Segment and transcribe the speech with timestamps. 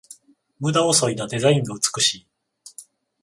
[0.59, 2.27] ムダをそいだデザインが美しい